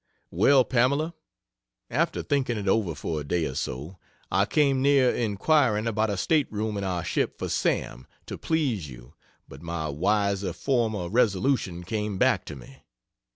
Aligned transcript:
Well, 0.31 0.65
Pamela, 0.65 1.13
after 1.91 2.23
thinking 2.23 2.57
it 2.57 2.67
over 2.67 2.95
for 2.95 3.21
a 3.21 3.23
day 3.23 3.45
or 3.45 3.53
so, 3.53 3.99
I 4.31 4.45
came 4.45 4.81
near 4.81 5.11
inquiring 5.13 5.85
about 5.85 6.09
a 6.09 6.17
state 6.17 6.51
room 6.51 6.75
in 6.75 6.83
our 6.83 7.03
ship 7.05 7.37
for 7.37 7.49
Sam, 7.49 8.07
to 8.25 8.35
please 8.35 8.89
you, 8.89 9.13
but 9.47 9.61
my 9.61 9.89
wiser 9.89 10.53
former 10.53 11.07
resolution 11.07 11.83
came 11.83 12.17
back 12.17 12.45
to 12.45 12.55
me. 12.55 12.81